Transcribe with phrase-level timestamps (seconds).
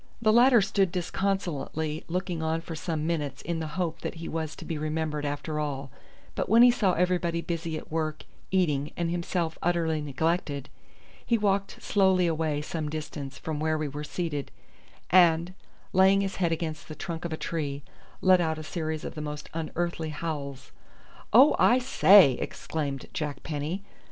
[0.19, 4.55] The latter stood disconsolately looking on for some minutes in the hope that he was
[4.55, 5.91] to be remembered after all;
[6.33, 10.69] but when he saw everybody busy at work eating and himself utterly neglected,
[11.23, 14.49] he walked slowly away some distance from where we were seated
[15.11, 15.53] and,
[15.93, 17.83] laying his head against the trunk of a tree,
[18.21, 20.71] let out a series of the most unearthly howls.
[21.31, 23.83] "Oh, I say!" exclaimed Jack Penny.